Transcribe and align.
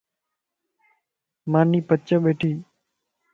ماني 1.51 1.79
پچَ 1.87 2.07
ٻيٺي 2.23 2.51